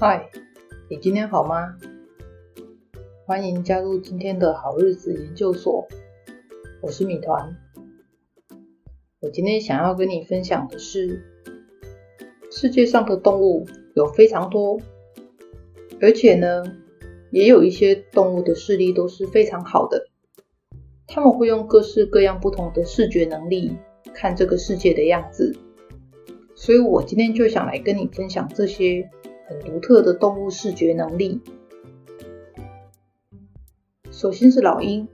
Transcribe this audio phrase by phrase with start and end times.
[0.00, 0.30] 嗨，
[0.88, 1.76] 你今天好吗？
[3.26, 5.88] 欢迎加入今天的好日子研究所，
[6.80, 7.56] 我是米团。
[9.18, 11.24] 我今天想要跟你分享的是，
[12.48, 13.66] 世界上的动物
[13.96, 14.80] 有非常多，
[16.00, 16.62] 而且呢，
[17.32, 20.06] 也有一些动物的视力都是非常好的，
[21.08, 23.76] 他们会用各式各样不同的视觉能力
[24.14, 25.56] 看这个世界的样子，
[26.54, 29.10] 所以我今天就想来跟你分享这些。
[29.48, 31.40] 很独特的动物视觉能力。
[34.10, 35.08] 首先是老鹰，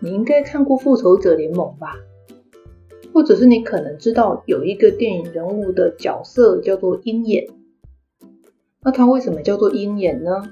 [0.00, 1.94] 你应该看过《复仇者联盟》吧？
[3.14, 7.48] 或者是你可能知道有一个电影人物的角色叫做鹰眼。
[8.80, 10.42] 那它为什么叫做鹰眼呢？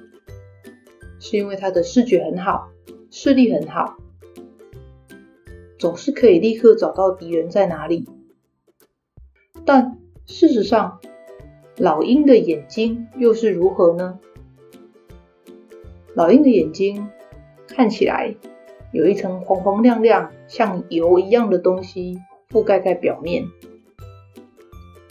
[1.19, 2.69] 是因为它的视觉很好，
[3.11, 3.97] 视力很好，
[5.77, 8.09] 总是可以立刻找到敌人在哪里。
[9.65, 11.01] 但事实上，
[11.81, 14.19] 老鹰的眼睛又是如何呢？
[16.13, 17.09] 老鹰的眼睛
[17.69, 18.35] 看起来
[18.93, 22.19] 有一层黄黄亮亮、像油一样的东西
[22.51, 23.47] 覆盖在表面。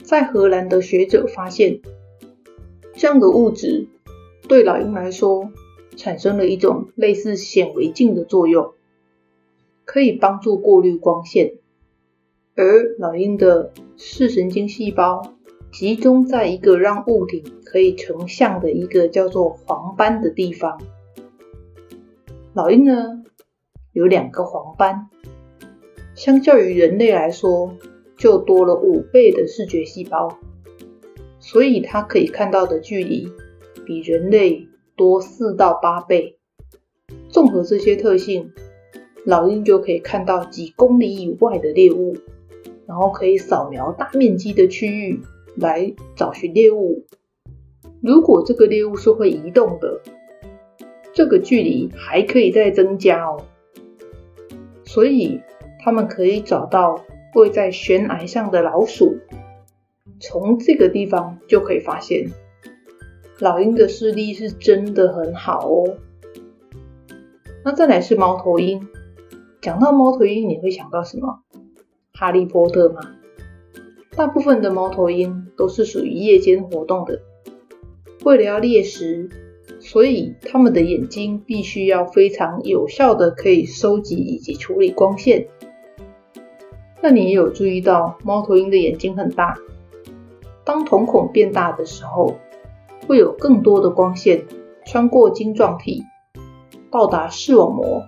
[0.03, 1.79] 在荷兰的学者发现，
[2.95, 3.87] 这样的物质
[4.49, 5.49] 对老鹰来说
[5.95, 8.73] 产生了一种类似显微镜的作用，
[9.85, 11.53] 可以帮助过滤光线。
[12.55, 15.36] 而老鹰的视神经细胞，
[15.78, 20.81] 集中在一个让物体可以成像的一个叫做黄斑的地方。
[22.56, 23.23] 老鹰呢，
[23.94, 25.08] 有两个黄斑，
[26.16, 27.75] 相较于人类来说，
[28.17, 30.39] 就多了五倍的视觉细胞，
[31.39, 33.31] 所以它可以看到的距离
[33.86, 36.39] 比人类多四到八倍。
[37.30, 38.52] 综合这些特性，
[39.25, 42.17] 老鹰就可以看到几公里以外的猎物，
[42.88, 45.21] 然后可以扫描大面积的区域。
[45.57, 47.05] 来找寻猎物。
[48.01, 50.01] 如果这个猎物是会移动的，
[51.13, 53.43] 这个距离还可以再增加哦。
[54.85, 55.41] 所以
[55.83, 57.03] 他们可以找到
[57.35, 59.17] 位在悬崖上的老鼠，
[60.19, 62.31] 从这个地方就可以发现，
[63.39, 65.97] 老鹰的视力是真的很好哦。
[67.65, 68.87] 那再来是猫头鹰。
[69.59, 71.41] 讲到猫头鹰，你会想到什么？
[72.13, 73.01] 哈利波特吗？
[74.17, 77.22] 大部分的猫头鹰都是属于夜间活动的，
[78.26, 79.30] 为了要猎食，
[79.80, 85.48] 所以它们的眼睛必须要非常有效的可以收集以及处理光线。
[87.00, 89.55] 那你也有注意到，猫头鹰的眼睛很大，
[90.66, 92.39] 当瞳孔变大的时候，
[93.05, 94.48] 会有更多的光线
[94.84, 96.04] 穿过晶状体，
[96.89, 98.02] 到达视网膜。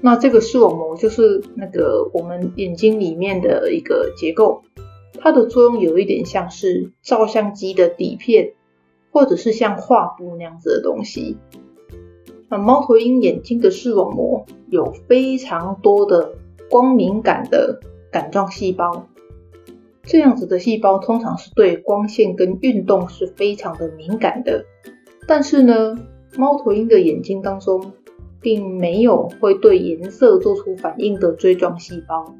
[0.00, 4.62] 那这个视网膜就是那个我们眼睛里面的一个结构。
[5.20, 8.54] 它的作用有一点像是照相机的底片，
[9.10, 11.36] 或者是像画布那样子的东西。
[12.48, 16.34] 那猫头鹰眼睛的视网膜有非常多的
[16.70, 17.80] 光敏感的
[18.10, 19.06] 杆状细胞，
[20.04, 24.64] 这样子的细胞通常是对光线跟运动是非常的敏感的。
[25.26, 25.98] 但是呢，
[26.36, 27.92] 猫头鹰的眼睛当中
[28.40, 32.34] 并没有会对颜色做出反应的锥状细胞。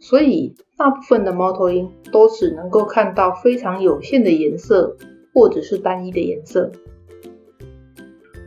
[0.00, 4.96] 所以，大部分的猫头鹰都只能够看到非常有限的颜色，
[5.34, 6.72] 或者是单一的颜色。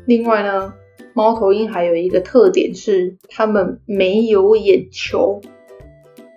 [0.06, 0.74] 另外呢，
[1.14, 5.40] 猫头鹰还有一个特点是，它们没有眼球。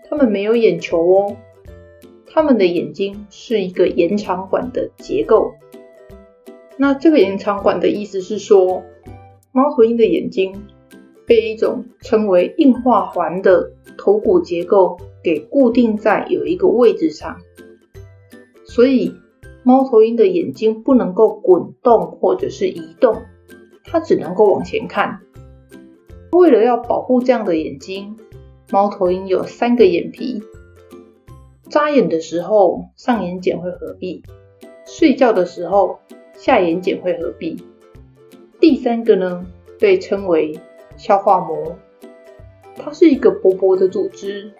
[0.09, 1.37] 它们没有眼球哦，
[2.27, 5.54] 它们的眼睛是一个延长管的结构。
[6.77, 8.84] 那这个延长管的意思是说，
[9.50, 10.66] 猫头鹰的眼睛
[11.26, 17.37] 被一种称为硬化环的头骨结构给固定在有一个位置上，
[18.64, 19.14] 所以
[19.65, 23.22] 猫头鹰的眼睛不能够滚动或者是移动，
[23.84, 25.20] 它只能够往前看。
[26.30, 28.16] 为了要保护这样的眼睛，
[28.71, 30.42] 猫头鹰有三个眼皮。
[31.68, 34.22] 眨眼的时候，上眼睑会合闭；
[34.84, 35.98] 睡觉的时候，
[36.34, 37.56] 下眼睑会合闭。
[38.60, 39.47] 第三个呢，
[39.80, 40.60] 被称为
[40.97, 41.77] 消化膜。
[42.78, 44.53] 它是一个薄薄的组织，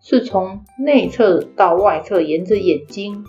[0.00, 3.24] 是从内侧到外侧沿着眼睛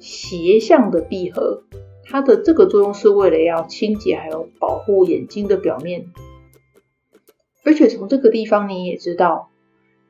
[0.00, 1.62] 斜向的闭合。
[2.02, 6.06] 它的这个作用是为了要清洁还有保护眼睛的表面。
[7.64, 9.50] 而且从这个地方你也知道，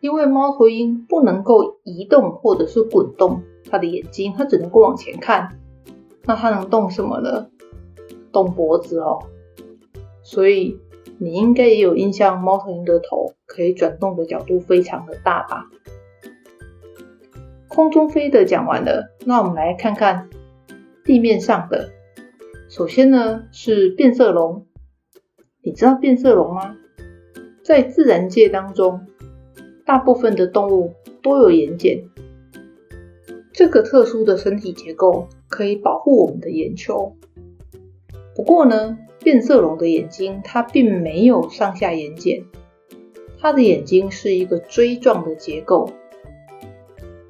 [0.00, 5.60] 因为猫头鹰不能够移动或者是滚动它的眼睛，它只能够往前看。
[6.24, 7.48] 那它能动什么呢？
[8.32, 9.18] 动脖子哦。
[10.22, 10.80] 所以。
[11.18, 15.70] 你应该也有印象，猫头鹰的头可以转动的角度非常的大吧？
[17.68, 20.28] 空中飞的讲完了，那我们来看看
[21.04, 21.90] 地面上的。
[22.68, 24.66] 首先呢是变色龙，
[25.62, 26.76] 你知道变色龙吗？
[27.62, 29.06] 在自然界当中，
[29.86, 32.04] 大部分的动物都有眼睑，
[33.52, 37.16] 这个特殊的身体结构可以保护我们的眼球。
[38.34, 42.44] 不过呢，变色龙的眼睛它并没有上下眼睑，
[43.40, 45.90] 它的眼睛是一个锥状的结构，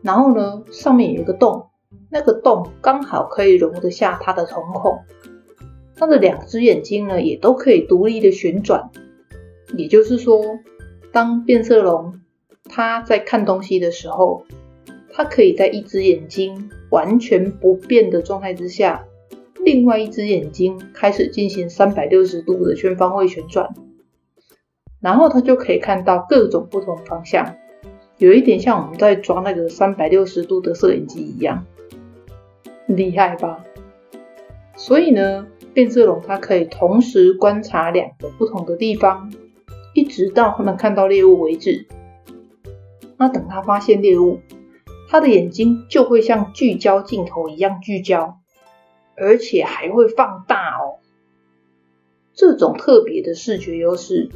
[0.02, 1.68] 然后呢，上面有一个洞，
[2.10, 4.98] 那个洞刚好可以容得下它的瞳孔。
[5.96, 8.90] 它的两只眼睛呢，也都可以独立的旋转。
[9.76, 10.58] 也就是说，
[11.12, 12.20] 当变色龙
[12.64, 14.44] 它在看东西的时候，
[15.12, 19.06] 它可以在一只眼睛完全不变的状态之下，
[19.64, 23.74] 另外一只眼睛开始进行三百六十度的全方位旋转，
[25.00, 27.56] 然后它就可以看到各种不同方向，
[28.18, 31.64] 有一点像我们在装那个三百六十度的摄影机一样，
[32.86, 33.64] 厉害吧？
[34.76, 39.32] 所以呢，变色龙它可以同时观察两个不同的地方，
[39.94, 41.86] 一直到它们看到猎物为止。
[43.16, 44.40] 那等它发现猎物，
[45.08, 48.40] 它的眼睛就会像聚焦镜头一样聚焦，
[49.16, 50.98] 而且还会放大哦。
[52.32, 54.28] 这种特别的视觉优势，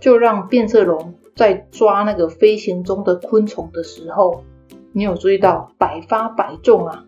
[0.00, 4.44] 就让变色龙在抓那个飞行中的昆虫的时候，
[4.92, 7.06] 你有注意到百发百中啊？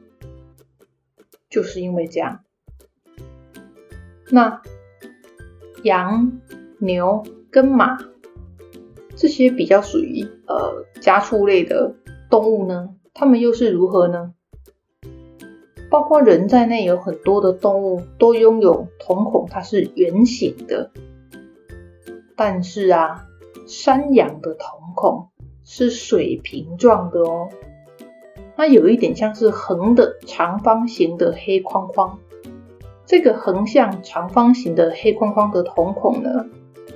[1.49, 2.41] 就是因为这样。
[4.31, 4.63] 那
[5.83, 6.41] 羊、
[6.79, 7.99] 牛跟马
[9.17, 11.95] 这些比较属于呃家畜类的
[12.31, 14.35] 动物呢，它们又是如何呢？
[15.91, 20.91] 包括人在内，有很多的动物都拥有瞳孔，它是圆形的。
[22.37, 23.27] 但是啊，
[23.67, 25.29] 山羊的瞳孔
[25.65, 27.49] 是水平状的哦，
[28.57, 32.19] 它有一点像是横的长方形的黑框框。
[33.05, 36.47] 这个横向长方形的黑框框的瞳孔呢，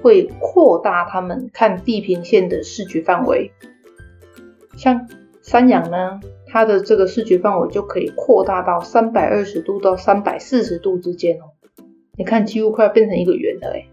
[0.01, 3.51] 会扩大它们看地平线的视觉范围。
[4.77, 5.09] 像
[5.43, 6.21] 山羊呢，
[6.55, 11.51] 它的这个视觉范围就可以扩大到三百二十度到三百四十度之间哦。
[12.17, 13.89] 你看，几乎快要变成一个圆了哎。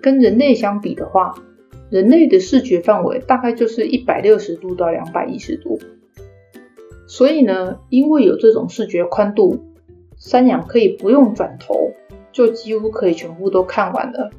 [0.00, 1.34] 跟人类相比的话，
[1.90, 5.78] 人类的视觉范围大概就是一百六十度到两百一十度。
[7.06, 9.62] 所以呢，因为有这种视觉宽度。
[10.16, 11.92] 山羊可以不用转头，
[12.32, 14.30] 就几乎可以全部都看完了。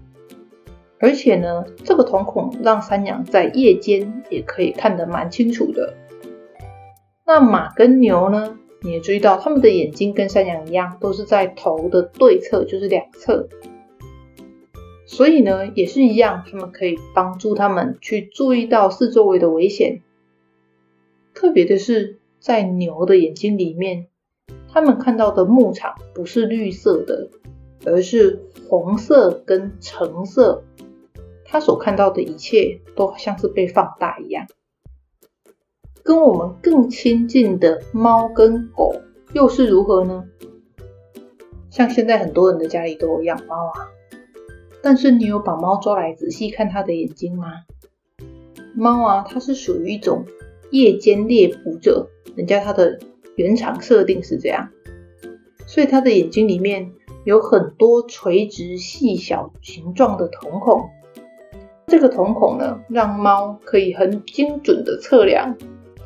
[1.00, 5.94] 而且呢，这个瞳孔让山羊在夜间也可以看得蛮清楚的。
[7.30, 8.58] 那马跟牛呢？
[8.81, 13.48] 你也注意到，它们的眼睛跟山羊一样，都是在头的对侧，就是两侧。
[15.06, 20.02] 所以呢，也是一样，它们可以帮助它们去注意到四周围的危险。
[21.36, 24.08] 特别的是，在牛的眼睛里面。
[24.74, 27.30] 他们看到的牧场不是绿色的，
[27.86, 30.64] 而是红色跟橙色。
[31.46, 34.48] 他所看到的一切都像是被放大一样。
[36.04, 38.94] 跟我们更亲近的猫跟狗
[39.34, 40.25] 又是如何呢？
[41.69, 43.88] 像现在很多人的家里都有养猫啊，
[44.81, 47.47] 但是你有把猫抓来仔细看它的眼睛吗？
[48.76, 50.26] 猫啊，它是属于一种
[50.71, 53.00] 夜间猎捕者，人家它的。
[53.35, 54.68] 原厂设定是这样，
[55.66, 56.92] 所以它的眼睛里面
[57.23, 60.90] 有很多垂直细小形状的瞳孔。
[61.88, 65.56] 这个瞳孔呢，让猫可以很精准的测量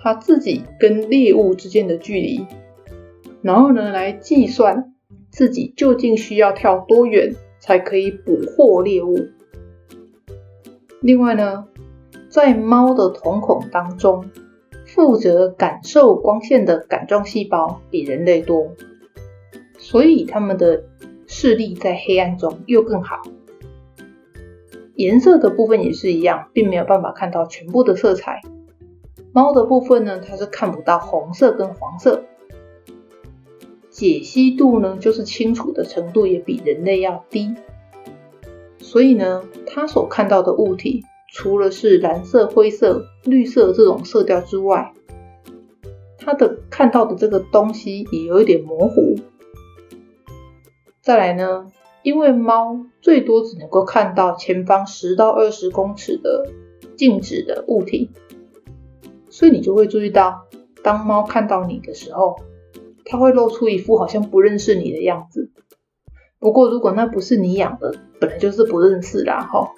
[0.03, 2.45] 它自己跟猎物之间的距离，
[3.41, 4.93] 然后呢，来计算
[5.29, 9.29] 自己究竟需要跳多远才可以捕获猎物。
[10.99, 11.67] 另外呢，
[12.27, 14.29] 在猫的瞳孔当中，
[14.85, 18.73] 负责感受光线的感状细胞比人类多，
[19.77, 20.83] 所以它们的
[21.27, 23.21] 视力在黑暗中又更好。
[24.95, 28.41] 颜色的部分也是一样，并没有办法看到全部的色彩。
[29.33, 32.23] 猫的部分呢，它是看不到红色跟黄色。
[33.89, 37.55] 解析度呢，就是清楚的程度也比人类要低。
[38.77, 44.93] 所以呢，它所看到的物体，除了是蓝色、灰色、绿色这种色调之外，
[46.19, 49.15] 它的看到的这个东西也有一点模糊。
[51.01, 51.71] 再来呢，
[52.03, 56.51] 因为猫最多只能够看到前方十到二十公尺的
[56.95, 58.09] 静止的物体，
[59.33, 60.45] 所以你就会注意到，
[60.83, 62.35] 当猫看到你的时候，
[63.03, 65.49] 它会露出一副好像不认识你的样子。
[66.37, 69.71] 不过如果那不是你养的，本来就是不认识啦，哈。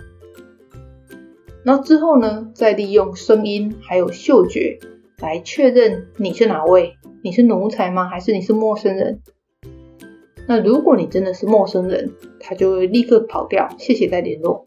[1.64, 4.78] 然后之后呢，再利用声音还有嗅觉
[5.20, 8.10] 来确认你是哪位，你是奴才吗？
[8.10, 9.22] 还是你是陌生人？
[10.50, 14.66] 那如果你真的是陌生人，它就会立刻跑掉，谢谢再联络。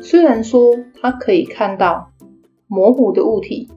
[0.00, 2.12] 虽然说它可以看到
[2.68, 3.68] 模糊的物体，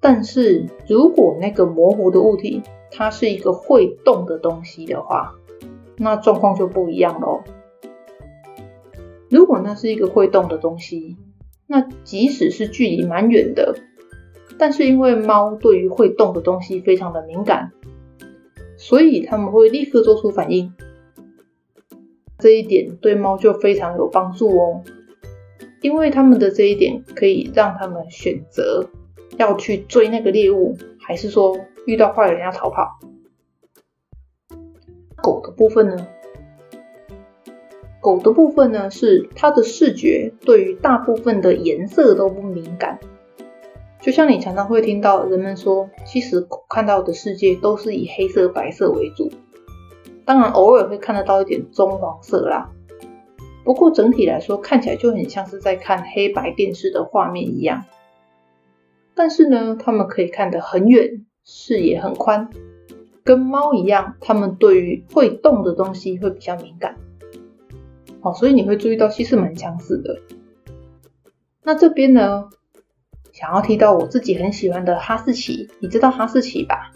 [0.00, 5.34] 但是如果那个模糊的物体它是一个会动的东西的话，
[5.96, 7.42] 那状况就不一样喽。
[9.28, 11.16] 如果那是一个会动的东西，
[11.66, 13.74] 那即使是距离蛮远的，
[14.58, 17.72] 但是因为猫对于会动的东西非常的敏感，
[18.76, 20.72] 所以他们会立刻做出反应。
[22.38, 24.82] 这一点对猫就非常有帮助哦，
[25.82, 28.88] 因为他们的这一点可以让他们选择
[29.36, 32.98] 要去追那个猎物，还是说遇到坏人要逃跑。
[35.22, 36.06] 狗的部分呢？
[38.00, 42.98] 狗的部分呢，是它的视觉对于大部分的颜色都不敏感，
[44.00, 49.30] 就像你常常会听到人们说，其实狗看到的世界都是以黑色、白色为主，
[50.24, 52.70] 当然偶尔会看得到一点棕黄色啦。
[53.64, 57.84] 不过整体来说，看起来就很像是在看黑白电视的画面一样。
[59.14, 62.50] 但是呢，它们可以看得很远，视野很宽，
[63.22, 66.96] 跟猫一样，它们对于会动的东西会比较敏感。
[68.22, 70.20] 哦，所以你会注意到其实蛮相似的。
[71.62, 72.48] 那这边呢，
[73.32, 76.92] 想要提到我自己很喜欢的哈士奇，你知道哈士奇吧？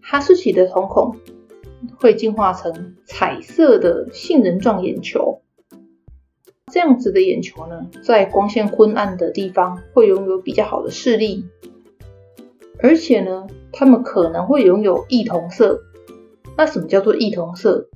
[0.00, 1.16] 哈士奇的瞳孔
[1.98, 5.42] 会进化成彩色的杏仁状眼球，
[6.70, 11.44] 这样子的眼球呢，在光线昏暗的地方会拥有比较好的视力，
[12.82, 15.82] 而且呢，它们可能会拥有异瞳色。
[16.56, 17.88] 那什么叫做异瞳色？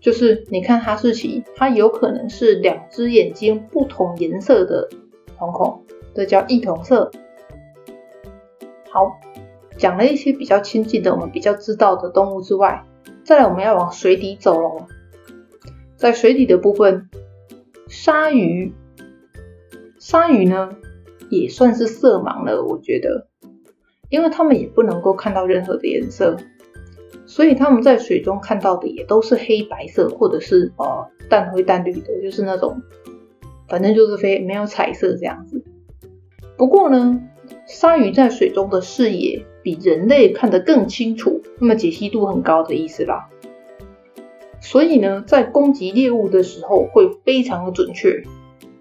[0.00, 4.88] 就是你看哈士奇，它有可能是两只眼睛不同颜色的
[5.38, 7.10] 瞳孔，这叫异瞳色。
[8.90, 9.20] 好，
[9.78, 12.84] 讲了一些比较亲近的、我们比较知道的动物之外，
[13.24, 14.86] 再来我们要往水底走喽。
[15.96, 17.08] 在水底的部分，
[17.92, 18.72] 鲨鱼，
[19.98, 20.74] 鲨鱼呢
[21.28, 23.26] 也算是色盲了，我觉得，
[24.08, 26.38] 因为他们也不能够看到任何的颜色。
[27.26, 32.80] 所以他们在水中看到的也都是黑白色，或者是呃淡灰淡绿的，就是那种，
[33.68, 35.62] 反正就是非没有彩色这样子。
[36.56, 37.20] 不过呢，
[37.66, 43.28] 鲨鱼在水中的视野比人类看得更清楚，那么解析度很高的意思啦。
[44.62, 48.22] 所以呢，在攻击猎物的时候会非常的准确，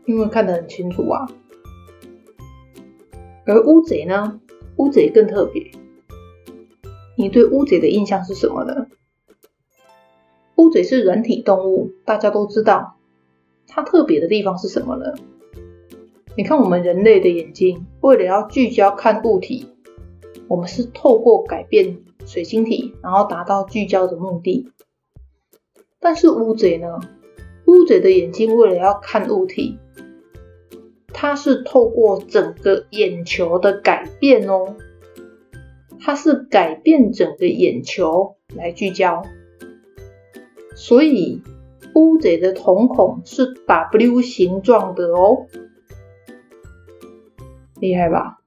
[0.05, 1.27] 因为看得很清楚啊。
[3.45, 4.39] 而乌贼呢，
[4.77, 5.71] 乌贼更特别。
[7.17, 8.87] 你对乌贼的印象是什么呢？
[10.55, 12.95] 乌贼是软体动物，大家都知道。
[13.67, 15.05] 它特别的地方是什么呢？
[16.37, 19.67] 你看我们人类的眼睛，为了要聚焦看物体，
[20.47, 24.69] 我们是透过改变水晶体，然后达到聚焦的目的。
[26.01, 26.99] 但是乌贼呢？
[27.67, 29.77] 乌贼的眼睛为了要看物体，
[31.13, 34.75] 它是透过整个眼球的改变哦。
[35.99, 39.21] 它是改变整个眼球来聚焦，
[40.75, 41.43] 所以
[41.93, 45.45] 乌贼的瞳孔是 W 形状的哦，
[47.79, 48.39] 厉害吧？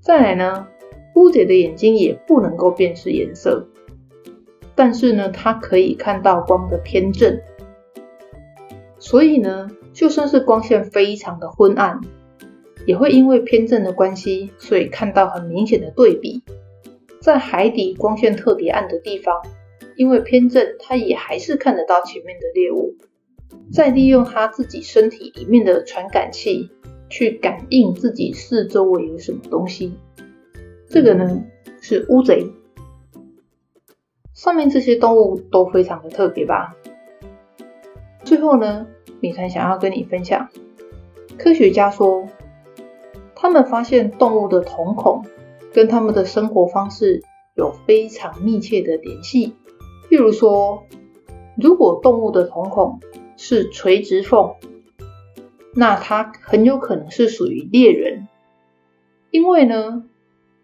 [0.00, 0.66] 再来呢，
[1.14, 3.68] 乌贼的眼睛也不能够辨识颜色，
[4.74, 7.40] 但是呢，它可以看到光的偏振，
[8.98, 12.00] 所以呢，就算是光线非常的昏暗。
[12.86, 16.42] 也会因为偏振的关系，所以看到很明显的对比。
[17.18, 19.40] 在海底光线特别暗的地方，
[19.96, 22.94] 因为偏振，它也还是看得到前面的猎物。
[23.72, 26.68] 再利用它自己身体里面的传感器
[27.08, 29.94] 去感应自己四周围有什么东西。
[30.86, 31.42] 这个呢，
[31.80, 32.46] 是乌贼。
[34.44, 36.76] 上面这些动物都非常的特别吧？
[38.24, 38.86] 最后呢，
[39.20, 40.50] 米团想要跟你分享，
[41.38, 42.28] 科学家说。
[43.34, 45.24] 他们发现动物的瞳孔
[45.72, 47.22] 跟他们的生活方式
[47.54, 49.54] 有非常密切的联系。
[50.10, 50.84] 譬如说，
[51.56, 53.00] 如果动物的瞳孔
[53.38, 54.56] 是垂直缝，
[55.74, 58.28] 那它很有可能是属于猎人，
[59.30, 60.04] 因为呢，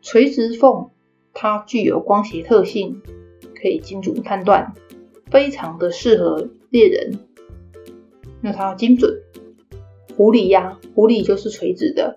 [0.02, 0.90] 垂直缝
[1.32, 3.02] 它具有光学特性，
[3.60, 4.72] 可以精准判断，
[5.30, 7.18] 非常的适合猎人。
[8.40, 9.20] 那它精准，
[10.16, 12.16] 狐狸呀，狐狸就是垂直的。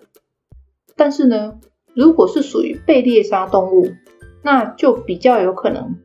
[0.96, 1.58] 但是呢，
[1.94, 3.92] 如果是属于被猎杀动物，
[4.42, 5.96] 那就比较有可能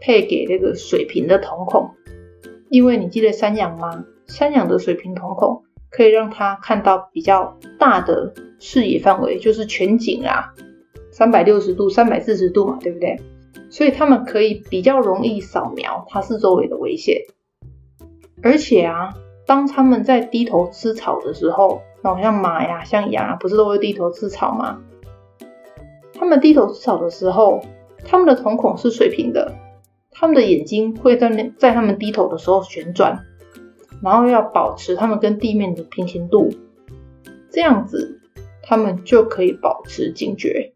[0.00, 1.90] 配给那个水平的瞳孔，
[2.68, 4.04] 因为你记得山羊吗？
[4.26, 10.54] 山羊的水平瞳孔可以让它看到比较大的视野范围，就是全景啊，
[11.10, 13.18] 三百六十度、三百四十度嘛，对不对？
[13.70, 17.22] 所以他们可以比较容易扫描它四周围的危险。
[18.42, 19.14] 而且啊，
[19.46, 24.82] 当他们在低头吃草的时候，那像马呀、像羊啊，不是都会低头吃草吗？
[26.12, 27.62] 他们低头吃草的时候，
[28.04, 29.54] 他们的瞳孔是水平的，
[30.10, 33.24] 他们的眼睛会在在他们低头的时候旋转，
[34.02, 36.50] 然后要保持他们跟地面的平行度，
[37.50, 38.20] 这样子
[38.62, 40.74] 他们就可以保持警觉。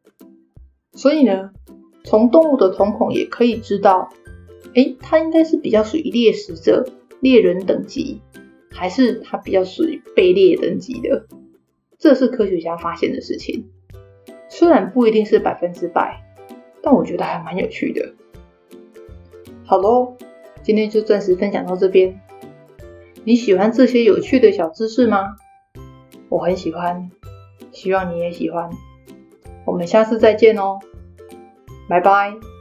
[0.95, 1.51] 所以呢，
[2.09, 4.09] 从动物的瞳孔也可以知道，
[4.73, 6.89] 诶，它应该是比较属于猎食者。
[7.21, 8.23] 猎人等级，
[8.71, 11.27] 还是它比较属于被猎等级的，
[11.99, 13.69] 这是科学家发现的事情。
[14.49, 16.23] 虽然不一定是百分之百，
[16.81, 18.15] 但我觉得还蛮有趣的。
[19.65, 20.17] 好喽，
[20.63, 22.21] 今天就暂时分享到这边。
[23.25, 25.37] 你喜欢这些有趣的小知识吗？
[26.29, 27.11] 我很喜欢，
[27.73, 28.71] 希望你也喜欢。
[29.67, 30.79] 我们下次再见哦，
[31.89, 32.58] 拜拜。